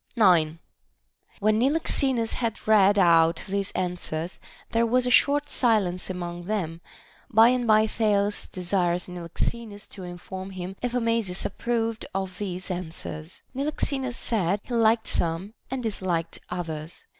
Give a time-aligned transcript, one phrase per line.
[0.15, 0.57] 9.
[1.41, 4.39] When Niloxenus had read out these answers,
[4.71, 6.81] there was a short silence among them;
[7.29, 12.89] by and by Thales desires Niloxenus to inform him if Amasis approved of these an
[12.91, 13.43] swers.
[13.53, 17.05] Niloxenus said, he liked some and disliked others.